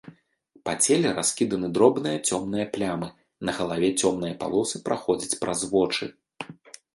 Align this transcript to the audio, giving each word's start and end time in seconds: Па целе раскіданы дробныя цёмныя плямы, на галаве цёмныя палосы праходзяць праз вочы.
Па 0.67 0.73
целе 0.85 1.09
раскіданы 1.17 1.67
дробныя 1.77 2.17
цёмныя 2.29 2.65
плямы, 2.77 3.07
на 3.51 3.55
галаве 3.59 3.89
цёмныя 4.01 4.33
палосы 4.41 4.77
праходзяць 4.89 5.39
праз 5.45 5.59
вочы. 5.77 6.05